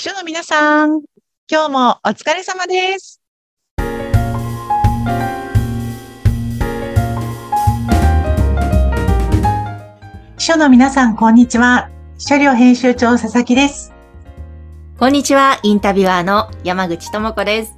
[0.00, 1.02] 秘書の皆さん、
[1.46, 3.20] 今日もお疲れ様です。
[10.38, 11.90] 秘書の皆さん、こんにちは。
[12.16, 13.92] 秘書寮編集長佐々木です。
[14.98, 17.76] こんにちは、インタビュアーの山口智子です。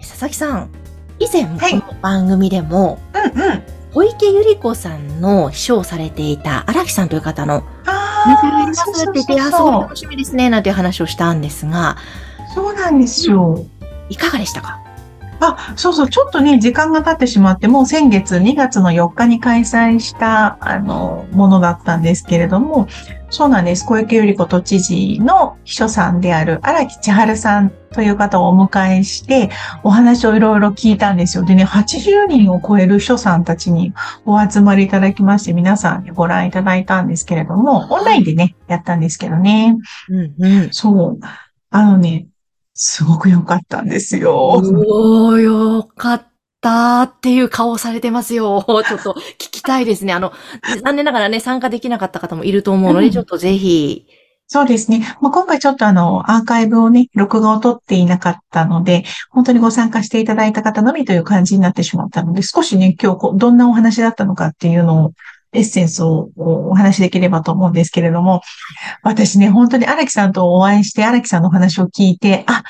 [0.00, 0.70] 佐々木さん、
[1.18, 3.62] 以前こはいの番組でも、うんうん。
[3.92, 11.96] 小池百合子さんの秘書をされていた荒木さんという方の、ああ、仲良いますそうそうって言って、あ、すそうごい楽しみですね、なんていう話をしたんですが、
[12.54, 13.64] そうなんですよ。
[14.08, 14.80] いかがでしたか
[15.40, 22.88] あ、そうそう、ちょっとね、時間が経ってしまって、もう先月2月の4日に開催した、あの、ものだったんですけれども、
[23.30, 23.84] そうなんです。
[23.84, 29.50] 小池百合子都知事の秘書さんである荒木千春さんという方をお迎えして、
[29.82, 31.44] お話をいろいろ聞いたんですよ。
[31.44, 33.92] でね、80人を超える秘書さんたちに
[34.24, 39.76] お集まりいただきまして、皆さんにご覧いただいたんですけれども、オンラインでね、やったんですけどね。
[40.08, 40.68] うんうん。
[40.72, 41.20] そう。
[41.70, 42.28] あのね、
[42.80, 44.52] すごく良かったんですよ。
[44.52, 46.26] おー、よかっ
[46.60, 48.64] たっていう顔をされてますよ。
[48.86, 50.12] ちょっと聞きたいですね。
[50.12, 50.32] あの、
[50.84, 54.06] 残念ながらね、参加できなかった方もいると思うので、うんちょっとぜひ、
[54.46, 55.00] そうですね。
[55.20, 65.12] まあ、今回ちょっとあの、アーカイブをね、録画を取っていなかったので、本当にご参加していただいた方のみという感じになってしまったので、少しね、今日どんなお話だったのかっていうのを、
[65.52, 68.42] エッセンスをお話しできればと思うんですけれども、
[69.02, 72.64] 私ね、本当に荒木さんとお会いして、荒木さんのお話を聞いて、あ、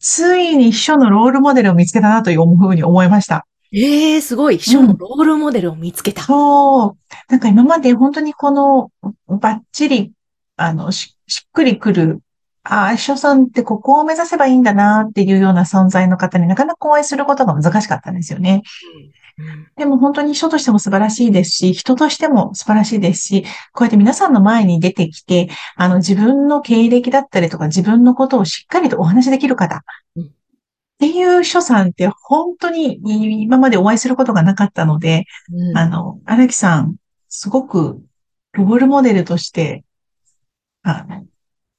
[0.00, 3.46] ついに秘書のロールモデルを見つけたなというふうに思いました。
[3.72, 4.58] ええー、すごい。
[4.58, 6.22] 秘書のロールモデルを見つけた。
[6.22, 6.96] そう。
[7.28, 8.90] なんか今まで本当にこの、
[9.26, 10.12] バッチリ、
[10.56, 12.20] あの、ししっくりくる、
[12.62, 18.62] ああ、秘書さんってここを目指せばいいんだなっていうような存在の方になかなかお会いすることが難しかったんですよね。
[19.38, 29.82] うんでも本当に秘書としても素晴らしいですし、人としても素晴らしいですし、こうやって皆さんの前に出てきて、あの自分の経歴だったりとか自分のことをしっかりとお話しできる方。
[30.16, 30.30] うん
[30.94, 33.00] っていう秘書さんって本当に
[33.42, 36.96] 今までお会いすることがなかったので、うんあの、荒木さん、
[37.28, 38.00] すごく
[38.52, 39.84] ロールモデルとして、
[40.84, 41.04] あ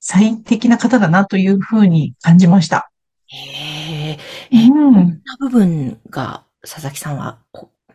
[0.00, 2.90] 最適な方だなというふうに感じました。
[3.28, 4.18] へえ。
[4.52, 4.94] うん。
[4.94, 7.38] な部分が佐々木さんは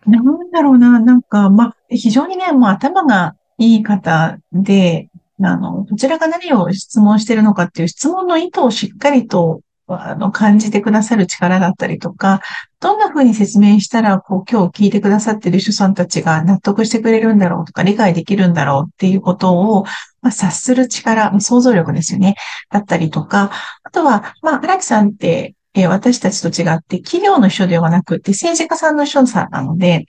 [0.06, 5.09] なんだろうな、なんか、まあ、非常にね、もう頭がいい方で、
[5.41, 12.41] あの、こちらが何を質問してるのかっていう質問の意図をしっかりと、あの、感じてくださる力だったりとか、
[12.79, 19.84] どんな風に説明したら、こう、今日聞いてくださってる主さんたちが納得してくれるんだろうとか、理解できるんだろうっていうことを、
[20.22, 22.35] まあ、察する力、想像力ですよね。
[22.69, 23.52] だったりとか、
[23.84, 30.06] あとは、まあ、荒木さんって、えー私たちと違って、企業の秘書ではなくて、政治家さんの秘書さんなので、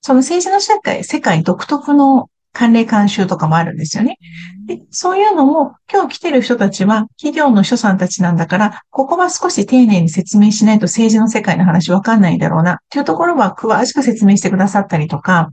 [0.00, 4.18] その政治の世界、世界独特の慣例慣習とかもあるんですよね。
[4.66, 15.50] で、そういうのも、今日来てる人たちは、企業の秘書さんたちなんだから、ここは少し丁寧に説明しないと政治の世界の話わかんないだろうな、っていうところは詳しく説明してくださったりとか、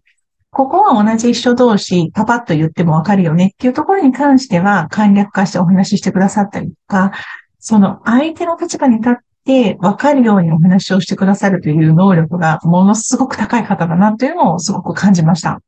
[0.49, 7.11] ここは同じ秘書同士、パパッと言ってもわかるよねっていうところに関しては、簡略化してお話ししてくださったりとか、
[7.59, 9.13] その相手の立場に立っ
[9.47, 15.61] てわかるようにお話をしてくださるという能力がものすごく高い方だなというのをすごく感じました。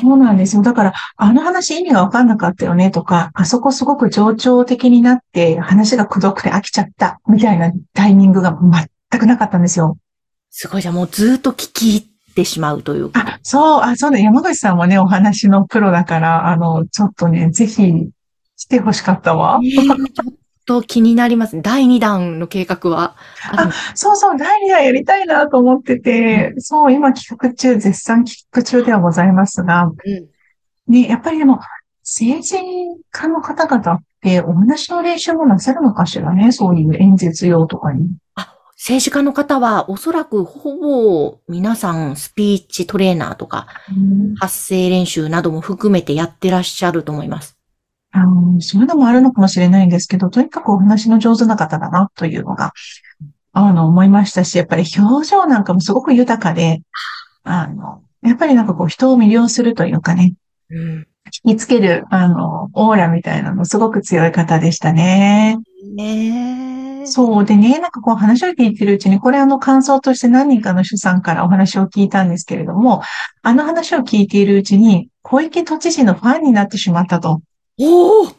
[0.00, 0.62] そうなんですよ。
[0.62, 8.58] だから、あの話意味がわかんなかったよねとか、あそこすごく情緒的になって話がくどくて飽きちゃったみたいなタイミングが
[9.10, 9.98] 全くなかったんですよ。
[10.50, 13.20] すごい、じゃあもうずっと聞き入ってしまうというか。
[13.20, 18.08] あ、そう、あ、そうだ、山口さんもね、お話のプロだから、あの、ちょっとね、ぜひ
[18.56, 19.60] 来てほしかったわ。
[19.62, 20.34] えーちょっ
[20.68, 21.60] と気になります。
[21.62, 23.16] 第2弾の計画は
[23.52, 30.28] あそうそう、第2弾やりたいなと思ってて、そう、今企画中、絶賛企画中ではございますが、うん
[30.92, 31.60] ね、やっぱりでも、
[32.02, 32.56] 政治
[33.10, 38.06] 家の方々ってお話の練習もなさるのかしらね、そういう演説用とかに。
[38.76, 43.66] 政治家の方はおそらくほぼ皆さんスピーチトレーナーとか
[44.38, 47.57] 発声練習なども含めてやってらっしゃると思います。
[48.10, 52.72] あのそういうのもあるのかもしれないんですけど、とにかくお話の上手な方だなというのが、
[53.52, 56.82] あの、思いましたし、やっぱり表情なんかもすごく豊かで、
[57.44, 60.34] あの、やっぱりなんかこう人を魅了するというかね、
[60.70, 61.06] うん。
[61.44, 65.58] 引きつける、あの、オーラみたいなのすごく強い方でしたね。
[65.94, 67.06] ねえ。
[67.06, 73.02] そうでね、なんかこう話を聞いてるうちに、これあの感想として何人かの主さんからお話を聞いたんですけれども、
[73.42, 77.40] あの話を聞いているうちに、小池都知事のファンになってしまったと。
[77.78, 78.38] おお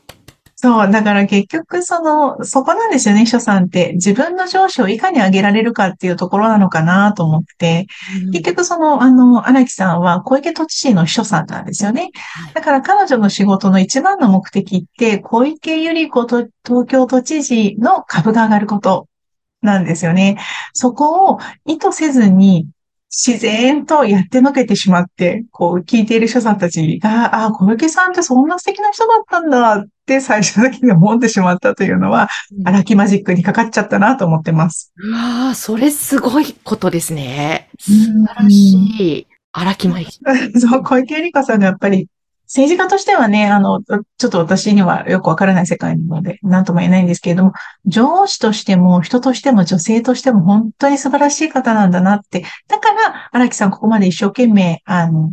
[0.61, 3.93] そう、だから結局その、そこなんですよね、秘書さんって。
[3.93, 7.87] 自分の上司をいかに上げられるかっていうところなのかなと思って、
[8.25, 12.11] うん、結局その、あの、荒木さんは小池都知事の秘書さんなんですよね。
[12.53, 19.07] だから彼女の仕事の一番の目的って、小池百合子と東京都知事の株が上がること
[19.61, 20.37] なんですよね。
[20.73, 22.67] そこを意図せずに
[23.11, 32.29] 自然とやってのけてしまって、こう聞いている人さんたちが、あ、小池さんってそんな素敵な人だったんだって最初だけで思ってしまったというのは、
[32.65, 34.93] 荒木マジックにかかっちゃったなと思ってます。
[34.95, 37.69] うわそれすごいことですね。
[37.79, 38.73] 素晴らし
[39.21, 39.27] い。
[39.53, 40.59] 荒木マジック。
[40.61, 42.07] そう、小池百合子さんがやっぱり
[42.49, 47.53] 政治家としてはね、あの、ちょっと私にはよくわからない世界なので、なんとも言えないんですけれども、
[47.85, 52.43] 上司としても、人としても、女性としても、本当に素晴らしい方なんだなって。
[52.67, 55.31] だから、荒木さんここまで一生懸命、あの、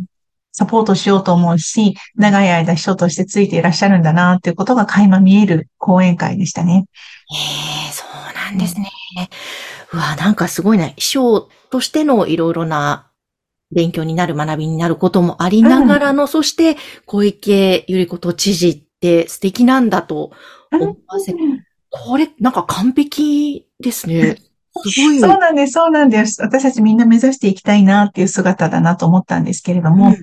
[0.51, 6.85] サポートしようと思うし、長い間秘書としてついていらっしゃるんだなっていうことが垣間見える講演会でしたね。
[7.31, 8.91] ええそうなんですね。
[9.91, 10.89] うわ、なんかすごいな。
[10.89, 13.06] 秘書としてのいろいろな
[13.71, 20.31] 勉強になる学びになることもありながらの、うん、そして小池百合子都知事って素敵なんだと
[20.71, 24.37] 思わせ、うん、これなんか完璧ですね。
[24.85, 25.19] すごい。
[25.19, 26.41] そうなんです、そうなんです。
[26.41, 30.15] 私たちみんな目指していきたいなっていう姿だなと思ったんですけれども、うん、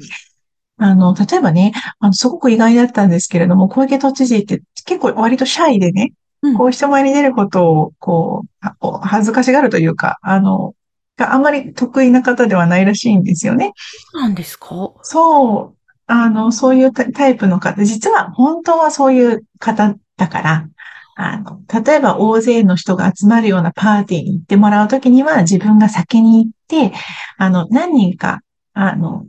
[0.76, 6.12] あの、例えばね、あの、すごく意外だったんですけれども、小池都知事って結構割とシャイでね、
[6.56, 10.74] こう人前に出ることを、こう、恥ずかしがるというか、あの、
[11.16, 13.72] があんまり得意な方ではないらしいんですよね。
[14.12, 14.92] そうなんですか？
[15.02, 15.76] そう。
[16.06, 20.68] あの、そういうタイプの方、実は本当はそういう方だから、
[21.16, 26.92] あの、例えば大勢の人が集まるようなパーティーに行ってもらうときには自分が先に行って、
[27.38, 28.40] あの、何人か、
[28.74, 29.26] あの、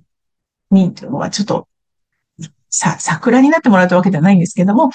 [0.71, 1.67] に、はちょっと、
[2.69, 4.89] さ、桜になってもらうわけではないんですけども、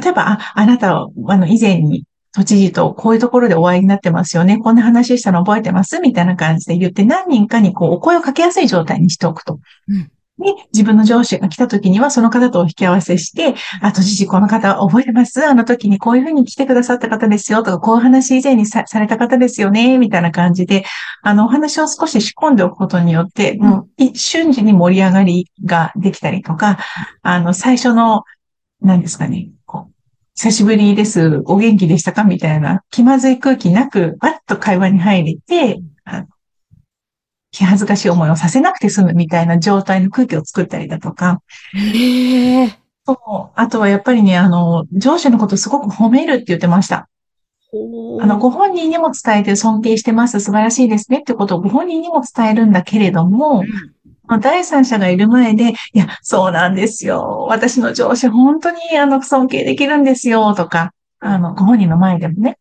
[0.00, 4.58] 例えば、あ、あなたは、あの、以前に都知事とこういうところでお会いになってますよね。
[4.58, 6.00] こんな話したの覚えてます？
[6.00, 9.60] みたいな感じで言って何人かにこうお声をかけやすい状態にしておくと。
[9.88, 10.10] うん。
[10.36, 15.46] で、自分の上司が来た時にはその方とお引き合わせして、あ、都知事この方覚えてます？
[15.46, 17.62] あの時にこういうふうに来てくださった方ですよ。
[17.62, 19.96] とか、こういう話以前にされた方ですよね。
[19.96, 20.84] みたいな感じで、
[21.22, 26.78] あの、お話を少し仕込んでおくことによって、もう瞬時に盛り上がりができたりとか、
[27.22, 28.24] あの、最初の、
[28.80, 29.50] 何ですかね、
[30.36, 31.42] 久しぶりです。
[31.44, 32.24] お元気でしたか？
[32.24, 35.80] みたいな気まずい空気なく、バッと会話に入れて、
[37.52, 41.40] 気恥ずかしい思いをさせなくて済むみたいな状態の空気を作ったりだとか。
[41.74, 42.70] へー。
[43.06, 43.52] そう。
[43.54, 47.08] あとはやっぱりね、あの、上司のことすごく褒めるって言ってました。
[48.20, 50.40] あの、ご本人にも伝えて尊敬してます。
[50.40, 53.62] 素晴らしいですねってことをご本人にも伝えるんだけれども、
[54.40, 57.46] 第三者がいる前で、いや、そうなんですよ。
[57.48, 62.58] 私の上司、本当に、あの、尊敬できるんですよ、とか、あの、ご本人の前でもね、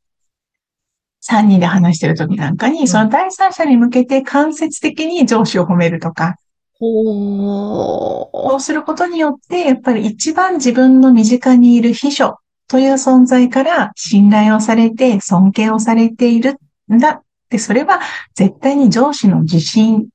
[1.21, 6.35] 三人で話してる時なんかに、その第三者に向けて間接的に上司を褒めるとか、
[6.79, 16.57] そうすることによって、やっぱり一番自分の身近にいる秘書という存在から信頼をされて、尊敬をされている
[16.91, 17.23] んだ。
[17.49, 18.01] で、それは
[18.35, 20.09] 絶対に上司の自信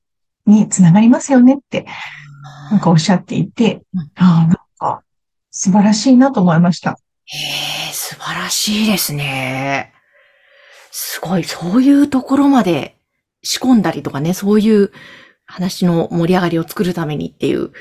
[0.49, 1.85] につながりますよねって、
[2.71, 3.81] なんかおっしゃっていて、
[4.15, 5.03] ああ、なんか
[5.51, 6.97] 素晴らしいなと思いました。
[7.25, 7.37] へ
[7.89, 9.93] え、素晴らしいですね。
[10.91, 12.97] すごい、そういうところまで
[13.43, 14.91] 仕込んだりとかね、そういう
[15.45, 17.71] 話の盛り上がりを作るためにっていう、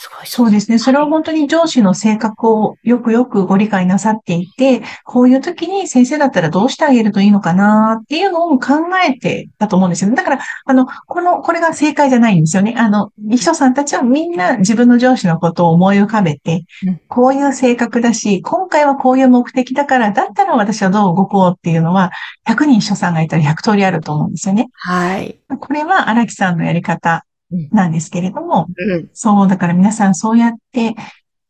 [0.00, 0.78] すごいそうですね。
[0.78, 8.74] それは本当に上司の性格をよくよくご理解なさっていて、こういう時に先生だったらどうしてあげるといいのかなっていうのを考
[9.04, 10.16] えてたと思うんですよね。
[10.16, 12.74] だから、あの、この、これが正解じゃないんですよね。
[12.78, 16.64] あの、秘書さんたちはみんな自分の上司のことを思い浮かべて、
[17.08, 22.12] こういう性格だし、今回はこういう目的だから、だったら私はどう動こうっていうのは、
[22.48, 24.68] 100人秘書さんがいたら100通りあると思うんですよね。
[24.74, 25.40] はい。
[25.58, 30.94] これは荒木さんのやり方なんですけれども、うん、そう、だから皆さんそうやって、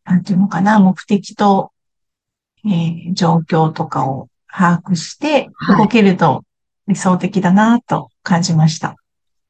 [0.05, 1.73] なんていうのかな、目的と、
[2.64, 6.45] えー、状況とかを把握して動けると
[6.87, 8.97] 理想的だなと感じました。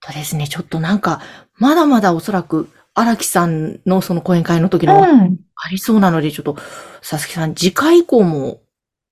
[0.02, 0.47] そうですね。
[0.49, 1.21] ちょっとなんか、
[1.59, 6.55] まだまだおそらく荒木さんのその講演会の時のありそうなので、ちょっと、
[7.00, 8.61] 佐々木さん、次回以降も。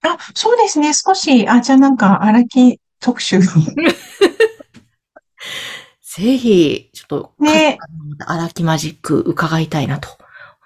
[0.02, 0.92] あ、そうですね。
[0.92, 3.40] 少し、あ、じゃあなんか荒木特集
[6.16, 7.76] ぜひ、ちょっと、ね。
[8.26, 10.08] 荒木マジック伺いたいなと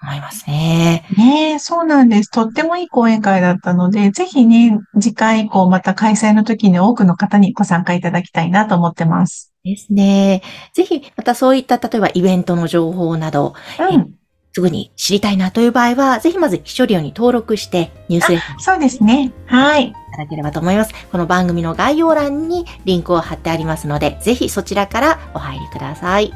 [0.00, 1.04] 思いますね。
[1.16, 2.30] ねそうなんです。
[2.30, 9.52] とってもいい講演会だったので、ぜひね、次回以降また開催の時に多くの方にご参加いただきたいなと思ってます。
[9.64, 10.42] ですね。
[10.72, 13.54] ぜひ、またそういった、例えばイベントの情報など、
[13.90, 14.14] うん、
[14.52, 19.32] すぐに知りたいなという場合は、ぜひまず秘書料に登録してニュースレターそうですね。
[19.46, 19.88] はい。
[19.88, 20.92] いただければと思います。
[21.12, 26.32] この番組の概要欄にリンクを貼ってありますので、ぜひそちらからお入りください。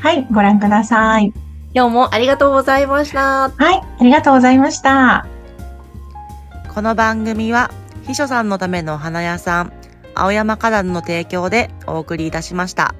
[0.00, 0.26] はい。
[0.30, 1.32] ご覧ください。
[1.74, 3.50] 今日もありがとうございました。
[3.50, 3.82] はい。
[4.00, 5.26] ありがとうございました。
[6.72, 7.70] この番組は、
[8.06, 9.72] 秘書さんのためのお花屋さん、
[10.14, 12.94] 青山花壇の提供でお送りいたしました。